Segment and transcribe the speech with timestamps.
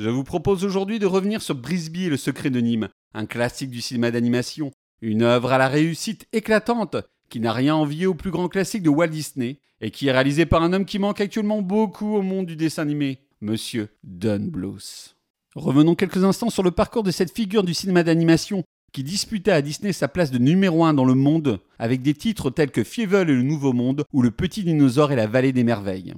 [0.00, 3.68] Je vous propose aujourd'hui de revenir sur Brisby et le secret de Nîmes, un classique
[3.68, 4.70] du cinéma d'animation,
[5.02, 6.96] une œuvre à la réussite éclatante
[7.28, 10.46] qui n'a rien envié au plus grand classique de Walt Disney et qui est réalisé
[10.46, 14.50] par un homme qui manque actuellement beaucoup au monde du dessin animé, Monsieur Don.
[15.54, 18.64] Revenons quelques instants sur le parcours de cette figure du cinéma d'animation
[18.94, 22.48] qui disputait à Disney sa place de numéro 1 dans le monde avec des titres
[22.48, 25.62] tels que Fievel et le Nouveau Monde ou Le Petit Dinosaure et la Vallée des
[25.62, 26.14] Merveilles.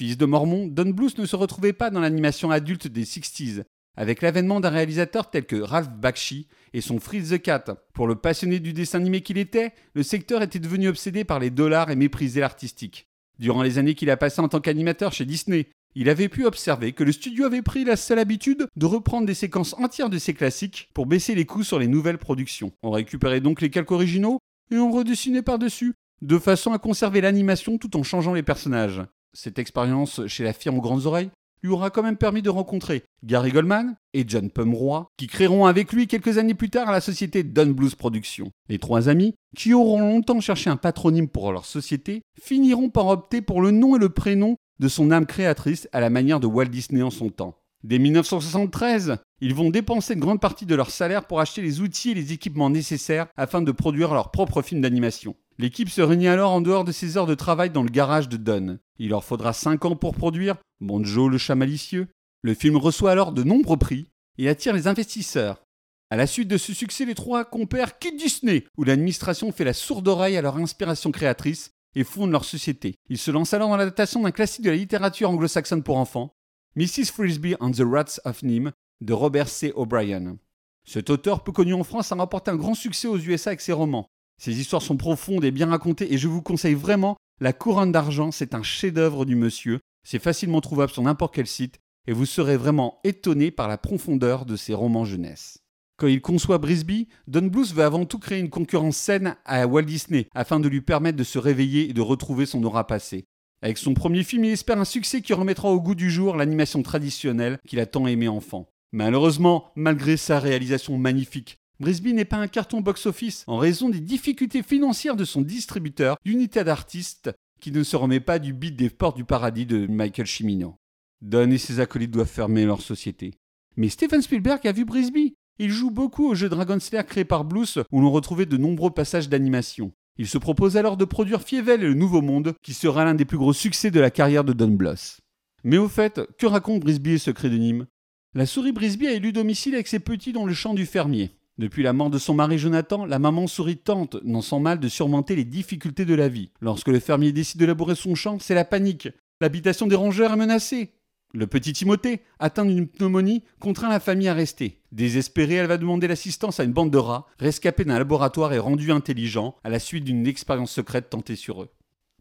[0.00, 3.64] Fils de Mormon, Don Bluth ne se retrouvait pas dans l'animation adulte des 60s,
[3.98, 7.76] avec l'avènement d'un réalisateur tel que Ralph Bakshi et son Fritz the Cat.
[7.92, 11.50] Pour le passionné du dessin animé qu'il était, le secteur était devenu obsédé par les
[11.50, 13.08] dollars et méprisait l'artistique.
[13.38, 16.92] Durant les années qu'il a passées en tant qu'animateur chez Disney, il avait pu observer
[16.92, 20.32] que le studio avait pris la seule habitude de reprendre des séquences entières de ses
[20.32, 22.72] classiques pour baisser les coûts sur les nouvelles productions.
[22.82, 24.38] On récupérait donc les calques originaux
[24.72, 29.02] et on redessinait par-dessus, de façon à conserver l'animation tout en changeant les personnages.
[29.32, 31.30] Cette expérience chez la firme aux grandes oreilles
[31.62, 35.92] lui aura quand même permis de rencontrer Gary Goldman et John Pomeroy, qui créeront avec
[35.92, 38.50] lui quelques années plus tard la société Don Blues Productions.
[38.68, 43.42] Les trois amis, qui auront longtemps cherché un patronyme pour leur société, finiront par opter
[43.42, 46.66] pour le nom et le prénom de son âme créatrice à la manière de Walt
[46.66, 47.58] Disney en son temps.
[47.84, 52.10] Dès 1973, ils vont dépenser une grande partie de leur salaire pour acheter les outils
[52.10, 55.34] et les équipements nécessaires afin de produire leur propre film d'animation.
[55.60, 58.38] L'équipe se réunit alors en dehors de ses heures de travail dans le garage de
[58.38, 58.78] Don.
[58.98, 62.08] Il leur faudra 5 ans pour produire Bon Joe le chat malicieux.
[62.40, 64.08] Le film reçoit alors de nombreux prix
[64.38, 65.62] et attire les investisseurs.
[66.08, 69.74] À la suite de ce succès, les trois compères quittent Disney, où l'administration fait la
[69.74, 72.94] sourde oreille à leur inspiration créatrice et fondent leur société.
[73.10, 76.32] Ils se lancent alors dans l'adaptation d'un classique de la littérature anglo-saxonne pour enfants,
[76.74, 77.12] Mrs.
[77.12, 79.74] Frisbee and the Rats of Nîmes, de Robert C.
[79.76, 80.38] O'Brien.
[80.86, 83.74] Cet auteur peu connu en France a remporté un grand succès aux USA avec ses
[83.74, 84.08] romans.
[84.40, 88.30] Ces histoires sont profondes et bien racontées et je vous conseille vraiment La Couronne d'argent,
[88.30, 89.80] c'est un chef-d'œuvre du monsieur.
[90.02, 91.78] C'est facilement trouvable sur n'importe quel site
[92.08, 95.58] et vous serez vraiment étonné par la profondeur de ses romans jeunesse.
[95.98, 99.82] Quand il conçoit Brisby, Don Bluth veut avant tout créer une concurrence saine à Walt
[99.82, 103.26] Disney afin de lui permettre de se réveiller et de retrouver son aura passée.
[103.60, 106.82] Avec son premier film, il espère un succès qui remettra au goût du jour l'animation
[106.82, 108.70] traditionnelle qu'il a tant aimé enfant.
[108.92, 114.62] Malheureusement, malgré sa réalisation magnifique, Brisby n'est pas un carton box-office en raison des difficultés
[114.62, 119.16] financières de son distributeur, l'unité d'artistes, qui ne se remet pas du beat des portes
[119.16, 120.76] du paradis de Michael Cimino.
[121.22, 123.32] Don et ses acolytes doivent fermer leur société.
[123.76, 125.34] Mais Steven Spielberg a vu Brisby.
[125.58, 128.90] Il joue beaucoup au jeu Dragon Slayer créé par Blues où l'on retrouvait de nombreux
[128.90, 129.92] passages d'animation.
[130.18, 133.24] Il se propose alors de produire Fievel et le Nouveau Monde, qui sera l'un des
[133.24, 135.20] plus gros succès de la carrière de Don Bluth.
[135.64, 137.86] Mais au fait, que raconte Brisby et Secret de Nîmes?
[138.34, 141.30] La souris Brisby a élu domicile avec ses petits dans le champ du fermier.
[141.60, 144.88] Depuis la mort de son mari Jonathan, la maman souris tente, non sans mal, de
[144.88, 146.52] surmonter les difficultés de la vie.
[146.62, 149.10] Lorsque le fermier décide de labourer son champ, c'est la panique.
[149.42, 150.94] L'habitation des rongeurs est menacée.
[151.34, 154.80] Le petit Timothée, atteint d'une pneumonie, contraint la famille à rester.
[154.90, 158.90] Désespérée, elle va demander l'assistance à une bande de rats, rescapés d'un laboratoire et rendus
[158.90, 161.68] intelligents à la suite d'une expérience secrète tentée sur eux.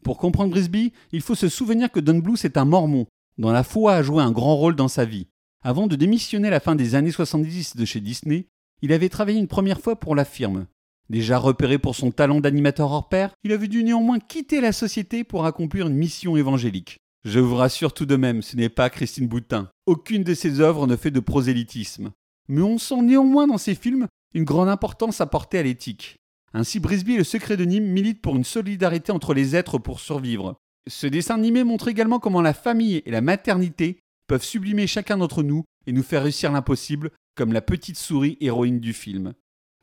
[0.03, 3.07] Pour comprendre Brisby, il faut se souvenir que Don Bluth est un mormon,
[3.37, 5.27] dont la foi a joué un grand rôle dans sa vie.
[5.61, 8.49] Avant de démissionner à la fin des années 70 de chez Disney,
[8.81, 10.67] il avait travaillé une première fois pour la firme.
[11.09, 15.23] Déjà repéré pour son talent d'animateur hors pair, il avait dû néanmoins quitter la société
[15.23, 16.97] pour accomplir une mission évangélique.
[17.25, 19.69] Je vous rassure tout de même, ce n'est pas Christine Boutin.
[19.85, 22.11] Aucune de ses œuvres ne fait de prosélytisme.
[22.47, 26.17] Mais on sent néanmoins dans ses films une grande importance apportée à l'éthique.
[26.53, 29.99] Ainsi, Brisby et le secret de Nîmes militent pour une solidarité entre les êtres pour
[29.99, 30.55] survivre.
[30.87, 35.43] Ce dessin animé montre également comment la famille et la maternité peuvent sublimer chacun d'entre
[35.43, 39.33] nous et nous faire réussir l'impossible comme la petite souris héroïne du film.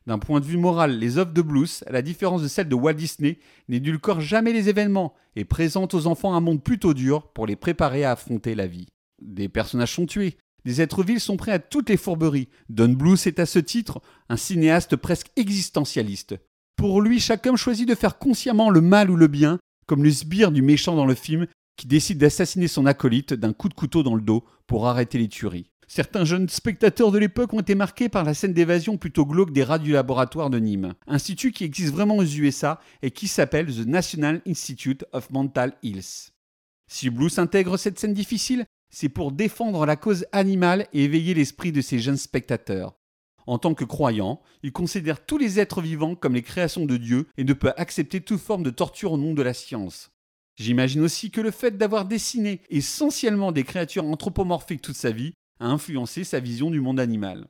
[0.05, 2.75] D'un point de vue moral, les œuvres de Blues, à la différence de celles de
[2.75, 7.47] Walt Disney, n'édulcorent jamais les événements et présentent aux enfants un monde plutôt dur pour
[7.47, 8.85] les préparer à affronter la vie.
[9.23, 12.47] Des personnages sont tués, des êtres vils sont prêts à toutes les fourberies.
[12.69, 16.35] Don Bluth est à ce titre un cinéaste presque existentialiste.
[16.75, 19.57] Pour lui, chaque homme choisit de faire consciemment le mal ou le bien,
[19.87, 23.67] comme le sbire du méchant dans le film qui décide d'assassiner son acolyte d'un coup
[23.67, 25.71] de couteau dans le dos pour arrêter les tueries.
[25.89, 29.63] Certains jeunes spectateurs de l'époque ont été marqués par la scène d'évasion plutôt glauque des
[29.63, 33.87] rats du laboratoire de Nîmes, institut qui existe vraiment aux USA et qui s'appelle The
[33.87, 36.33] National Institute of Mental Health.
[36.87, 41.71] Si Blues intègre cette scène difficile, c'est pour défendre la cause animale et éveiller l'esprit
[41.71, 42.95] de ces jeunes spectateurs.
[43.45, 47.27] En tant que croyant, il considère tous les êtres vivants comme les créations de Dieu
[47.37, 50.11] et ne peut accepter toute forme de torture au nom de la science.
[50.57, 55.67] J'imagine aussi que le fait d'avoir dessiné essentiellement des créatures anthropomorphiques toute sa vie a
[55.67, 57.47] influencé sa vision du monde animal.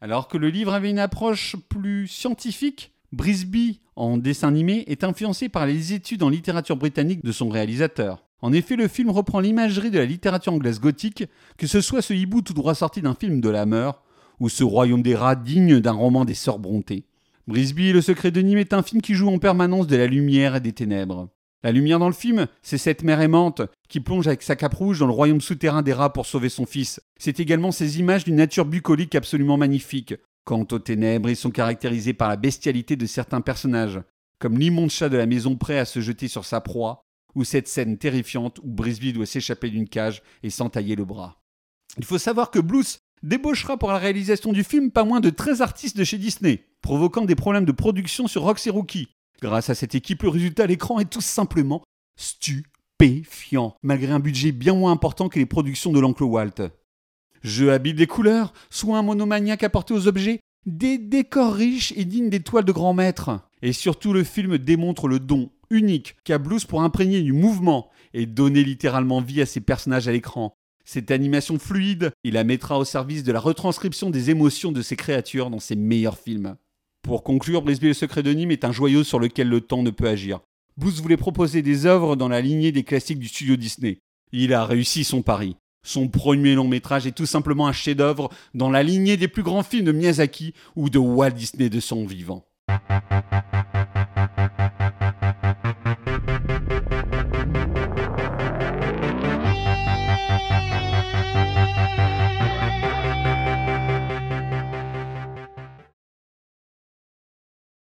[0.00, 5.48] Alors que le livre avait une approche plus scientifique, Brisby, en dessin animé, est influencé
[5.48, 8.24] par les études en littérature britannique de son réalisateur.
[8.40, 11.24] En effet, le film reprend l'imagerie de la littérature anglaise gothique,
[11.58, 13.90] que ce soit ce hibou tout droit sorti d'un film de la Hammer,
[14.38, 17.04] ou ce royaume des rats digne d'un roman des sœurs Brontë.
[17.46, 20.06] Brisby et le secret de Nîmes est un film qui joue en permanence de la
[20.06, 21.28] lumière et des ténèbres.
[21.62, 25.00] La lumière dans le film, c'est cette mère aimante qui plonge avec sa cape rouge
[25.00, 27.00] dans le royaume souterrain des rats pour sauver son fils.
[27.18, 30.14] C'est également ces images d'une nature bucolique absolument magnifique.
[30.44, 34.00] Quant aux ténèbres, ils sont caractérisés par la bestialité de certains personnages,
[34.38, 37.04] comme l'immonde chat de la maison prêt à se jeter sur sa proie,
[37.34, 41.42] ou cette scène terrifiante où Brisby doit s'échapper d'une cage et s'entailler le bras.
[41.98, 45.60] Il faut savoir que Blues débauchera pour la réalisation du film pas moins de 13
[45.60, 49.08] artistes de chez Disney, provoquant des problèmes de production sur Roxy Rookie.
[49.40, 51.82] Grâce à cette équipe, le résultat à l'écran est tout simplement
[52.16, 56.70] stupéfiant, malgré un budget bien moins important que les productions de l'oncle Walt.
[57.42, 62.42] Jeu habile des couleurs, soit un monomaniaque aux objets, des décors riches et dignes des
[62.42, 63.40] toiles de grands maîtres.
[63.62, 68.26] Et surtout, le film démontre le don unique qu'a Blues pour imprégner du mouvement et
[68.26, 70.52] donner littéralement vie à ses personnages à l'écran.
[70.84, 74.96] Cette animation fluide, il la mettra au service de la retranscription des émotions de ses
[74.96, 76.56] créatures dans ses meilleurs films.
[77.02, 79.90] Pour conclure, Brisby le secret de Nîmes est un joyau sur lequel le temps ne
[79.90, 80.40] peut agir.
[80.76, 83.98] Blues voulait proposer des œuvres dans la lignée des classiques du studio Disney.
[84.32, 85.56] Il a réussi son pari.
[85.82, 89.62] Son premier long métrage est tout simplement un chef-d'œuvre dans la lignée des plus grands
[89.62, 92.44] films de Miyazaki ou de Walt Disney de son vivant.